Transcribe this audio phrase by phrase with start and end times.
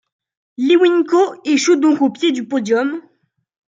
[0.57, 3.03] Licwinko échoue donc au pied du podium.